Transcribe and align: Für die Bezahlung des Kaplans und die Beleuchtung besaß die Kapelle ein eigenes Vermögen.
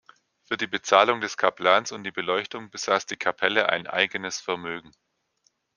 Für 0.45 0.57
die 0.57 0.65
Bezahlung 0.65 1.21
des 1.21 1.37
Kaplans 1.37 1.91
und 1.91 2.03
die 2.03 2.09
Beleuchtung 2.11 2.71
besaß 2.71 3.05
die 3.05 3.17
Kapelle 3.17 3.69
ein 3.69 3.85
eigenes 3.85 4.39
Vermögen. 4.41 4.91